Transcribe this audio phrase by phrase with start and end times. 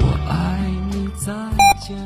[0.00, 0.58] 我爱
[0.90, 1.32] 你再
[1.80, 1.96] 见。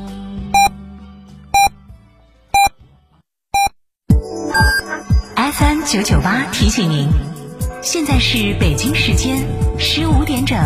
[5.53, 7.09] FM 九九八提醒您，
[7.81, 9.43] 现在是北京时间
[9.79, 10.57] 十五点整。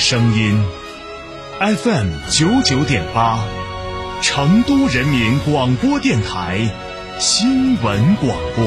[0.00, 0.58] 声音
[1.60, 3.38] ，FM 九九点八，
[4.22, 6.66] 成都人民广播电台
[7.18, 8.66] 新闻广播。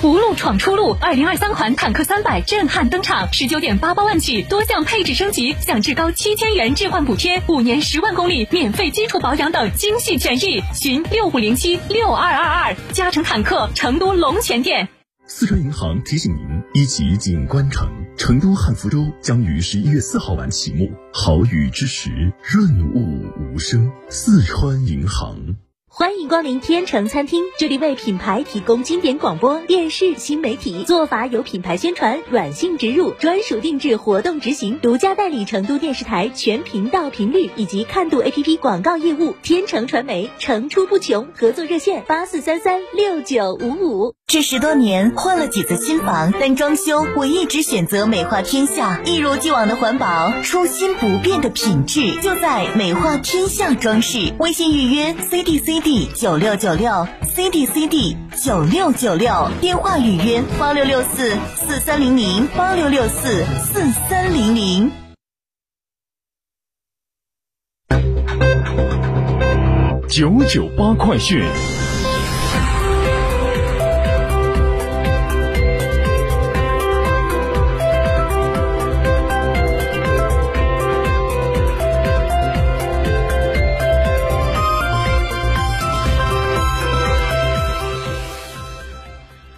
[0.00, 10.60] 福禄闯出路，二零二三款坦克三百震撼登场，十九点八八万起，多项配置升级，享至高七千元置换补贴，五年十万公里免费基础保养等精细权益。
[10.74, 14.88] 寻六五零七六二二二，嘉诚坦克成都龙泉店。
[15.32, 23.92] 四川银行提醒您：一级景观城成都汉服周将于十一月四号晚启幕，好雨之时，润物无声。
[24.08, 25.54] 四川银行。
[25.92, 39.34] 欢迎光临天成餐厅，这里为品牌提供经典广播电视新媒体做法，有品牌宣传、软性植入、专属定制活动执行，独家代理成都电视台全频道频率以及看度 APP 广告业务。
[39.42, 44.14] 天成传媒层出不穷，合作热线八四三三六九五五。
[44.28, 54.32] 这十多年换了几次新房，但装修我一直选择美化天下，一如既往的环保，初心不变的品质，就在美化天下装饰。
[54.38, 64.92] 微信预约 CDC D C D 九六九六 C D C D 九六九六，电话预约八六六四四三零零八六六四四三零零。
[70.08, 71.42] 九九八快讯。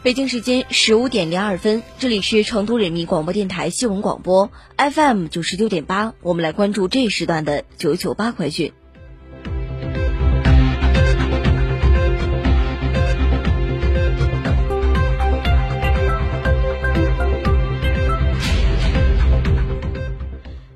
[0.02, 8.72] 北京时间十五点零二分，这里是成都人民广播电台新闻广播 FM 九十九点八，我们来关注这一时段的九九八快讯。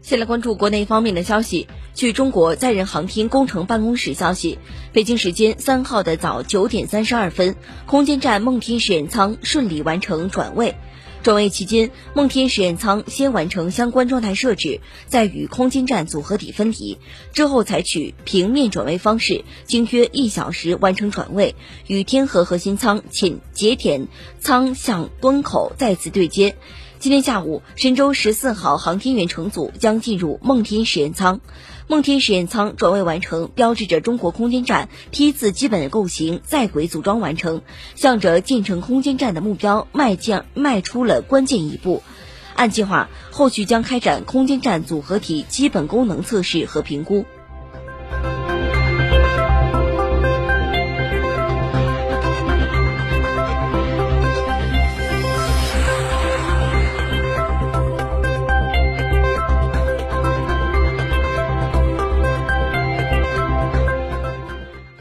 [0.03, 1.67] 先来关注国内方面的消息。
[1.97, 4.59] 据中国载人航天工程办公室消息，
[4.93, 10.75] 北京时间三号的早九点三十二分，空间站梦天实验舱顺利完成转位。
[11.23, 16.99] 转位期间，梦天实验舱先完成相关状态设置，再与空间站组合体分离，
[17.33, 21.55] 之后采取平面转位方式，经约一小时完成转位，
[21.87, 24.07] 与天河核心舱寝节点
[24.39, 26.57] 舱向端口再次对接。
[26.99, 31.41] 今天下午，神舟十四号航天员乘组将进入梦天实验舱。
[31.89, 37.61] 梦天实验舱转位完成，标志着中国空间站梯次基本构型在轨组装完成，
[37.97, 42.03] 向着建成空间站的目标迈进迈出了关键一步。
[42.55, 47.27] 按计划，后续将开展空间站组合体基本功能测试和评估。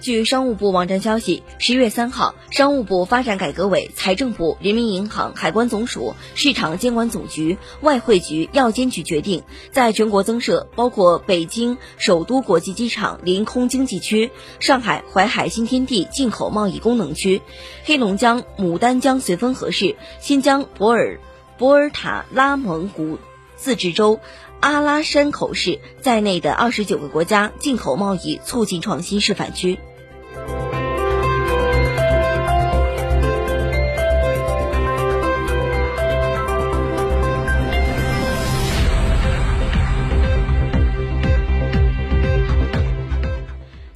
[0.05, 14.29] 据商务部网站消息，十月三号，商务部发展改革委、财政部、人民银行、海关总署、市场监管总局、外汇局、药监局决定，在全国增设包括北京首都国际机场临空经济区、
[14.59, 17.41] 上海淮海新天地进口贸易功能区、
[17.83, 21.19] 黑龙江牡丹江绥芬河市、新疆博尔
[21.57, 23.17] 博尔塔拉蒙古
[23.55, 24.19] 自治州
[24.59, 29.79] 阿拉山口市在内的二十九个国家进口贸易促进创新示范区。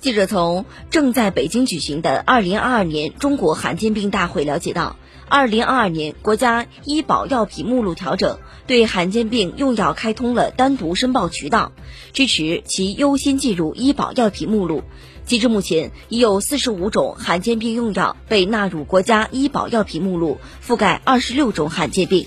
[0.01, 4.95] 记者从正在北京举行的二零二二年中国罕见病大会了解到，
[5.27, 11.73] 二零二二年国家医保药品目录调整，对罕见病用药开通了单独申报渠道，
[12.11, 14.81] 支持其优先进入医保药品目录。
[15.29, 22.25] 截至目前，已有四十五种罕见病用药被纳入国家医保药品目录，覆盖二十六种罕见病。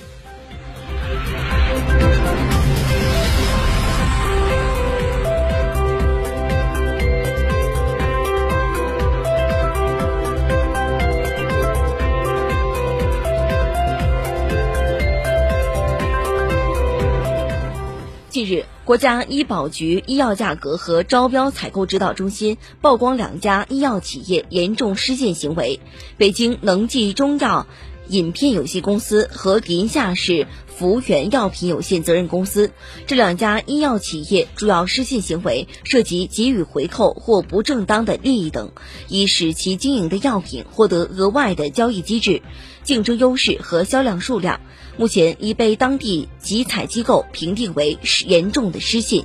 [18.33, 25.81] 近日，国家医保局医药价格和招标采购指导中心曝光两家医药企业严重失信行为：
[26.17, 27.67] 北京能济中药
[28.09, 32.71] 饮片有限公司和临夏市福源药品有限责任公司。
[33.07, 38.73] 这两家医药企业主要失信行为涉及给予回扣或不正当的利益等，
[39.09, 42.41] 以使其经营的药品获得额外的交易机制、
[42.83, 44.63] 竞争优势和销量数量。
[44.97, 49.25] 目前已被当地集采机构评定为严重的失信。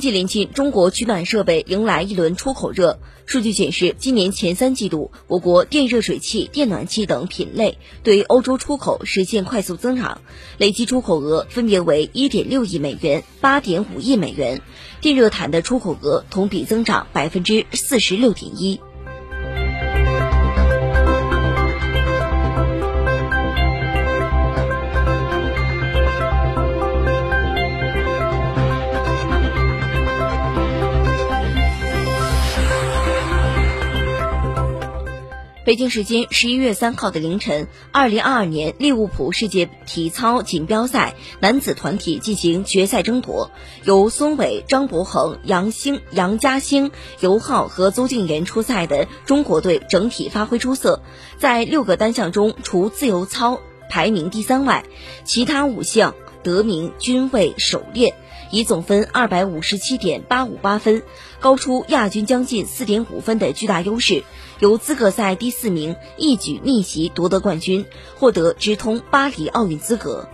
[0.00, 2.98] 近临近中国取暖设备迎来一轮出口热。
[3.26, 10.22] 数据显示今年前三季度我国电热水器电暖器等品类对欧洲出口实现快速增长
[10.58, 14.60] 累计出口额分别为一点六亿美元八点五亿美元。
[15.00, 18.80] 电热毯的出口额同比增长百分之四十六点一。
[35.70, 43.52] 北京时间十一月三号的凌晨，二零二二年利物浦世界体操锦标赛男子团体进行决赛争夺，
[43.84, 46.90] 由孙伟、张博恒、杨兴、杨嘉兴、
[47.20, 51.02] 尤浩和邹敬园出赛的中国队整体发挥出色，
[51.38, 54.84] 在六个单项中，除自由操排名第三外，
[55.22, 58.16] 其他五项得名均位首列。
[58.52, 61.04] 以总分二百五十七点八五八分，
[61.38, 64.24] 高出亚军将近四点五分的巨大优势，
[64.60, 67.86] 由资格赛第四名一举逆袭夺得冠军，
[68.18, 70.28] 获得直通巴黎奥运资格。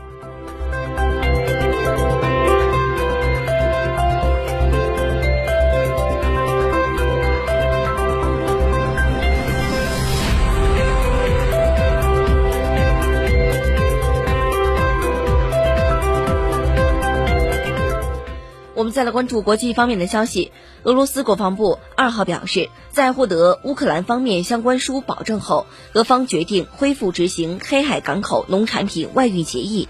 [18.77, 20.53] 我们再来关注国际方面的消息。
[20.83, 29.89] 俄罗斯国防部二号表示，在获得乌克兰方面相关书保证后，俄方决定恢复执行黑海港口农产品外运协议。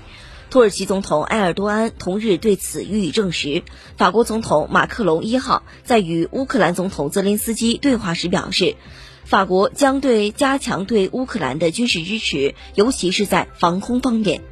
[0.50, 3.64] 土耳其总统埃尔多安同日对此予以证实。
[3.96, 8.76] 法国总统马克龙一号在与乌克兰总统泽连斯基对话时表示，
[9.24, 14.42] 法国将对加强对乌克兰的军事支持，尤其是在防空方面。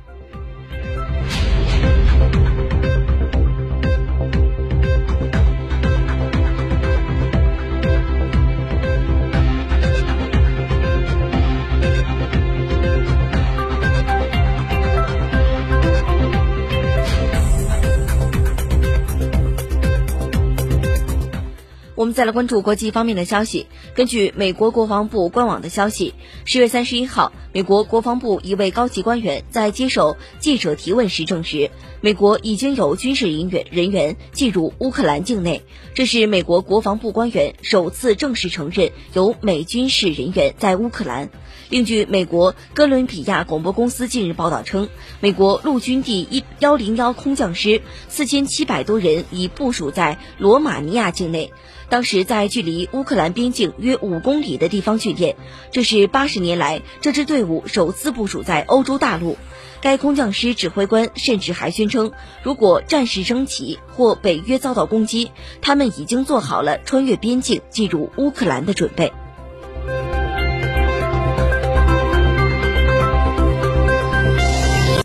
[22.15, 23.67] 再来关注国际方面的消息。
[23.93, 26.15] 根据美国国防部官网的消息，
[26.45, 35.63] 十月三十一号，美国国防部一位高级官员在接受记者提问时证实，美国已经有军事人员人员进入乌克兰境内。
[35.93, 41.31] 这是美国国防部官员首次正式承认有美军事人员在乌克兰。
[41.69, 44.89] 另据美国哥伦比亚广播公司近日报道称，
[45.19, 51.51] 美国陆军第一幺零幺空降师四千七百多人已部署在罗马尼亚境内。
[51.89, 55.37] 当时在距离乌克兰边境约五公里的地方训练，
[55.71, 59.37] 这是八十年来这支队伍首次部署在欧洲大陆。
[59.81, 62.13] 该空降师指挥官甚至还宣称，
[62.43, 69.13] 如果战事升级或北约遭到攻击，他们已经做好了穿越边境进入乌克兰的准备。